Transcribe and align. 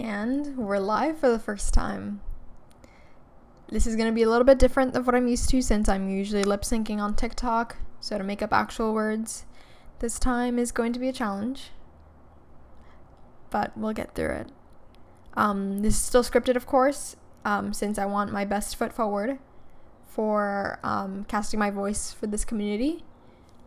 And 0.00 0.56
we're 0.56 0.78
live 0.78 1.18
for 1.18 1.28
the 1.28 1.38
first 1.38 1.74
time. 1.74 2.22
This 3.68 3.86
is 3.86 3.96
going 3.96 4.08
to 4.08 4.14
be 4.14 4.22
a 4.22 4.30
little 4.30 4.46
bit 4.46 4.58
different 4.58 4.94
than 4.94 5.04
what 5.04 5.14
I'm 5.14 5.28
used 5.28 5.50
to 5.50 5.60
since 5.60 5.90
I'm 5.90 6.08
usually 6.08 6.42
lip 6.42 6.62
syncing 6.62 7.00
on 7.00 7.14
TikTok. 7.14 7.76
So, 8.00 8.16
to 8.16 8.24
make 8.24 8.40
up 8.40 8.50
actual 8.50 8.94
words, 8.94 9.44
this 9.98 10.18
time 10.18 10.58
is 10.58 10.72
going 10.72 10.94
to 10.94 10.98
be 10.98 11.10
a 11.10 11.12
challenge. 11.12 11.72
But 13.50 13.76
we'll 13.76 13.92
get 13.92 14.14
through 14.14 14.30
it. 14.36 14.46
Um, 15.34 15.82
this 15.82 15.96
is 15.96 16.00
still 16.00 16.24
scripted, 16.24 16.56
of 16.56 16.64
course, 16.64 17.16
um, 17.44 17.74
since 17.74 17.98
I 17.98 18.06
want 18.06 18.32
my 18.32 18.46
best 18.46 18.76
foot 18.76 18.94
forward 18.94 19.38
for 20.08 20.80
um, 20.82 21.26
casting 21.28 21.60
my 21.60 21.70
voice 21.70 22.10
for 22.10 22.26
this 22.26 22.46
community. 22.46 23.04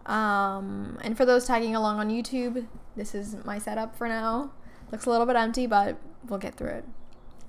Um, 0.07 0.97
and 1.01 1.15
for 1.15 1.25
those 1.25 1.45
tagging 1.45 1.75
along 1.75 1.99
on 1.99 2.09
YouTube, 2.09 2.65
this 2.95 3.13
is 3.13 3.35
my 3.45 3.59
setup 3.59 3.95
for 3.95 4.07
now. 4.07 4.51
Looks 4.91 5.05
a 5.05 5.11
little 5.11 5.27
bit 5.27 5.35
empty, 5.35 5.67
but 5.67 5.97
we'll 6.27 6.39
get 6.39 6.55
through 6.55 6.69
it 6.69 6.85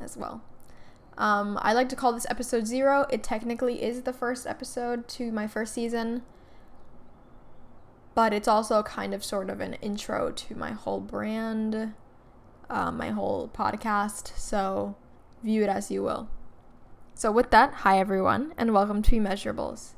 as 0.01 0.17
well. 0.17 0.43
Um, 1.17 1.59
I 1.63 1.73
like 1.73 1.89
to 1.91 1.97
call 1.97 2.13
this 2.13 2.27
episode 2.29 2.67
zero. 2.67 3.07
It 3.11 3.23
technically 3.23 3.83
is 3.83 4.03
the 4.03 4.13
first 4.13 4.47
episode 4.47 5.07
to 5.09 5.31
my 5.31 5.47
first 5.47 5.73
season, 5.73 6.23
but 8.15 8.33
it's 8.33 8.49
also 8.49 8.83
kind 8.83 9.15
of 9.15 9.25
sort 9.25 9.49
of 9.49 9.61
an 9.61 9.75
intro 9.75 10.33
to 10.33 10.55
my 10.57 10.73
whole 10.73 11.01
brand, 11.01 11.95
uh, 12.69 12.91
my 12.91 13.11
whole 13.11 13.49
podcast. 13.49 14.37
So 14.37 14.97
view 15.43 15.63
it 15.63 15.69
as 15.69 15.91
you 15.91 16.03
will. 16.03 16.29
So, 17.17 17.31
with 17.31 17.51
that, 17.51 17.73
hi 17.75 18.01
everyone, 18.01 18.55
and 18.57 18.75
welcome 18.75 19.01
to 19.03 19.17
Immeasurables. 19.17 19.91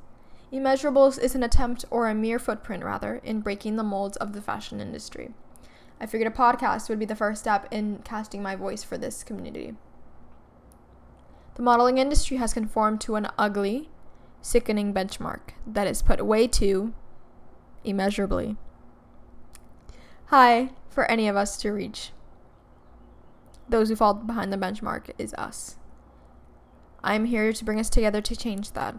Immeasurables 0.53 1.19
is 1.19 1.35
an 1.35 1.43
attempt, 1.43 1.87
or 1.91 2.09
a 2.09 2.15
mere 2.15 2.39
footprint 2.39 2.85
rather, 2.85 3.23
in 3.25 3.41
breaking 3.41 3.77
the 3.77 3.83
molds 3.83 4.19
of 4.19 4.35
the 4.35 4.43
fashion 4.43 4.83
industry. 4.83 5.33
I 6.01 6.07
figured 6.07 6.31
a 6.31 6.37
podcast 6.37 6.89
would 6.89 6.99
be 6.99 7.05
the 7.05 7.17
first 7.17 7.41
step 7.41 7.67
in 7.71 8.01
casting 8.05 8.43
my 8.43 8.55
voice 8.55 8.85
for 8.85 8.99
this 8.99 9.25
community. 9.25 9.75
The 11.55 11.63
modeling 11.63 11.99
industry 11.99 12.37
has 12.37 12.53
conformed 12.53 13.01
to 13.03 13.17
an 13.17 13.29
ugly, 13.39 13.89
sickening 14.43 14.93
benchmark 14.93 15.53
that 15.67 15.87
is 15.87 16.03
put 16.03 16.25
way 16.25 16.47
too 16.47 16.93
immeasurably 17.83 18.57
high 20.27 20.71
for 20.89 21.11
any 21.11 21.29
of 21.29 21.37
us 21.37 21.57
to 21.59 21.71
reach. 21.71 22.11
Those 23.69 23.89
who 23.89 23.97
fall 23.97 24.15
behind 24.15 24.53
the 24.53 24.57
benchmark 24.57 25.11
is 25.19 25.35
us. 25.35 25.77
I 27.03 27.15
am 27.15 27.27
here 27.27 27.53
to 27.53 27.65
bring 27.65 27.81
us 27.81 27.91
together 27.91 28.21
to 28.21 28.37
change 28.37 28.73
that. 28.73 28.97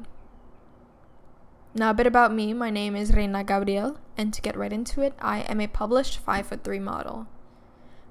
Now, 1.78 1.92
a 1.92 1.94
bit 1.94 2.08
about 2.08 2.34
me. 2.34 2.56
My 2.56 2.72
name 2.72 2.96
is 2.96 3.14
Reina 3.14 3.44
Gabriel, 3.44 4.00
and 4.18 4.34
to 4.34 4.42
get 4.42 4.58
right 4.58 4.74
into 4.74 5.04
it, 5.04 5.14
I 5.20 5.42
am 5.42 5.62
a 5.62 5.68
published 5.68 6.20
5'3 6.26 6.82
model. 6.82 7.28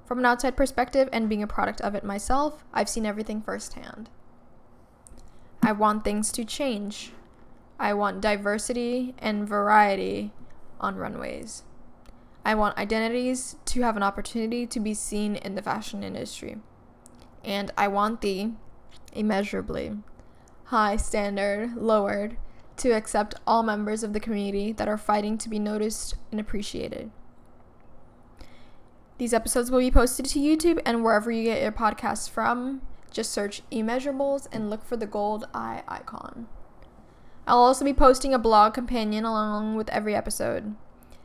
From 0.04 0.20
an 0.20 0.24
outside 0.24 0.56
perspective 0.56 1.08
and 1.12 1.28
being 1.28 1.42
a 1.42 1.48
product 1.48 1.80
of 1.80 1.96
it 1.96 2.04
myself, 2.04 2.64
I've 2.72 2.88
seen 2.88 3.04
everything 3.04 3.42
firsthand. 3.42 4.08
I 5.64 5.72
want 5.72 6.04
things 6.04 6.30
to 6.30 6.44
change. 6.44 7.10
I 7.76 7.92
want 7.92 8.20
diversity 8.20 9.16
and 9.18 9.48
variety 9.48 10.30
on 10.78 10.94
runways. 10.94 11.64
I 12.44 12.54
want 12.54 12.78
identities 12.78 13.56
to 13.64 13.82
have 13.82 13.96
an 13.96 14.04
opportunity 14.04 14.64
to 14.68 14.78
be 14.78 14.94
seen 14.94 15.34
in 15.34 15.56
the 15.56 15.62
fashion 15.62 16.04
industry. 16.04 16.58
And 17.44 17.72
I 17.76 17.88
want 17.88 18.20
the 18.20 18.52
immeasurably 19.12 19.96
high 20.66 20.98
standard 20.98 21.74
lowered 21.74 22.36
to 22.78 22.90
accept 22.90 23.34
all 23.46 23.62
members 23.62 24.02
of 24.02 24.12
the 24.12 24.20
community 24.20 24.72
that 24.72 24.88
are 24.88 24.98
fighting 24.98 25.38
to 25.38 25.48
be 25.48 25.58
noticed 25.58 26.14
and 26.30 26.40
appreciated. 26.40 27.10
These 29.18 29.32
episodes 29.32 29.70
will 29.70 29.78
be 29.78 29.90
posted 29.90 30.26
to 30.26 30.38
YouTube 30.38 30.80
and 30.84 31.02
wherever 31.02 31.30
you 31.30 31.44
get 31.44 31.62
your 31.62 31.72
podcasts 31.72 32.28
from. 32.28 32.82
Just 33.10 33.32
search 33.32 33.62
Immeasurables 33.72 34.46
and 34.52 34.68
look 34.68 34.84
for 34.84 34.96
the 34.96 35.06
gold 35.06 35.46
eye 35.54 35.82
icon. 35.88 36.48
I'll 37.46 37.58
also 37.58 37.84
be 37.84 37.94
posting 37.94 38.34
a 38.34 38.38
blog 38.38 38.74
companion 38.74 39.24
along 39.24 39.76
with 39.76 39.88
every 39.88 40.14
episode. 40.14 40.74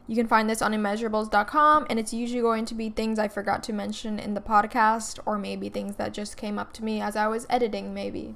You 0.07 0.15
can 0.15 0.27
find 0.27 0.49
this 0.49 0.61
on 0.61 0.71
immeasurables.com, 0.71 1.87
and 1.89 1.99
it's 1.99 2.13
usually 2.13 2.41
going 2.41 2.65
to 2.65 2.75
be 2.75 2.89
things 2.89 3.17
I 3.17 3.27
forgot 3.27 3.63
to 3.63 3.73
mention 3.73 4.19
in 4.19 4.35
the 4.35 4.41
podcast, 4.41 5.19
or 5.25 5.37
maybe 5.37 5.69
things 5.69 5.95
that 5.95 6.13
just 6.13 6.37
came 6.37 6.59
up 6.59 6.73
to 6.73 6.83
me 6.83 7.01
as 7.01 7.15
I 7.15 7.27
was 7.27 7.47
editing, 7.49 7.93
maybe. 7.93 8.35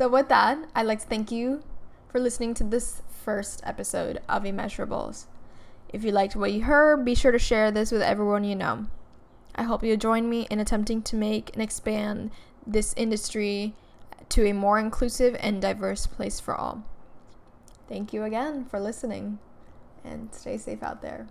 So, 0.00 0.08
with 0.08 0.30
that, 0.30 0.66
I'd 0.74 0.86
like 0.86 1.00
to 1.00 1.06
thank 1.06 1.30
you 1.30 1.62
for 2.08 2.18
listening 2.18 2.54
to 2.54 2.64
this 2.64 3.02
first 3.22 3.60
episode 3.64 4.18
of 4.30 4.44
Immeasurables. 4.44 5.26
If 5.90 6.04
you 6.04 6.10
liked 6.10 6.34
what 6.34 6.54
you 6.54 6.62
heard, 6.62 7.04
be 7.04 7.14
sure 7.14 7.32
to 7.32 7.38
share 7.38 7.70
this 7.70 7.92
with 7.92 8.00
everyone 8.00 8.42
you 8.44 8.56
know. 8.56 8.86
I 9.54 9.64
hope 9.64 9.84
you'll 9.84 9.98
join 9.98 10.30
me 10.30 10.46
in 10.50 10.58
attempting 10.58 11.02
to 11.02 11.16
make 11.16 11.50
and 11.52 11.62
expand 11.62 12.30
this 12.66 12.94
industry 12.96 13.74
to 14.30 14.46
a 14.46 14.54
more 14.54 14.78
inclusive 14.78 15.36
and 15.38 15.60
diverse 15.60 16.06
place 16.06 16.40
for 16.40 16.56
all. 16.56 16.82
Thank 17.86 18.14
you 18.14 18.24
again 18.24 18.64
for 18.64 18.80
listening 18.80 19.38
and 20.02 20.34
stay 20.34 20.56
safe 20.56 20.82
out 20.82 21.02
there. 21.02 21.26